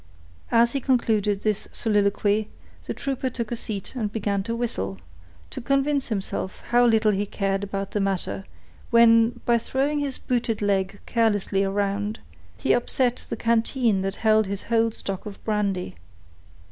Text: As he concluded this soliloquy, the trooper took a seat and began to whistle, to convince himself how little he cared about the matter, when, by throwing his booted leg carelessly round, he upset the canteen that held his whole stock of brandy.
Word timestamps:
As 0.51 0.71
he 0.71 0.81
concluded 0.81 1.41
this 1.43 1.67
soliloquy, 1.71 2.49
the 2.87 2.93
trooper 2.95 3.29
took 3.29 3.51
a 3.51 3.55
seat 3.55 3.93
and 3.93 4.11
began 4.11 4.41
to 4.41 4.55
whistle, 4.55 4.97
to 5.51 5.61
convince 5.61 6.07
himself 6.07 6.61
how 6.69 6.87
little 6.87 7.11
he 7.11 7.27
cared 7.27 7.63
about 7.63 7.91
the 7.91 7.99
matter, 7.99 8.43
when, 8.89 9.39
by 9.45 9.59
throwing 9.59 9.99
his 9.99 10.17
booted 10.17 10.59
leg 10.59 10.99
carelessly 11.05 11.63
round, 11.67 12.17
he 12.57 12.73
upset 12.73 13.25
the 13.29 13.37
canteen 13.37 14.01
that 14.01 14.15
held 14.15 14.47
his 14.47 14.63
whole 14.63 14.89
stock 14.89 15.27
of 15.27 15.37
brandy. 15.43 15.93